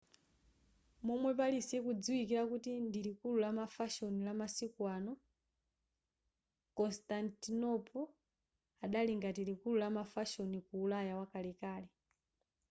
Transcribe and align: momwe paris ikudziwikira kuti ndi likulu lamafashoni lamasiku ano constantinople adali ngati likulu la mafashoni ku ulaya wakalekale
momwe 1.05 1.31
paris 1.39 1.67
ikudziwikira 1.77 2.43
kuti 2.51 2.71
ndi 2.87 2.99
likulu 3.07 3.37
lamafashoni 3.43 4.19
lamasiku 4.27 4.81
ano 4.95 5.13
constantinople 6.77 8.03
adali 8.85 9.11
ngati 9.19 9.41
likulu 9.49 9.77
la 9.81 9.89
mafashoni 9.97 10.59
ku 10.67 10.73
ulaya 10.85 11.13
wakalekale 11.21 11.87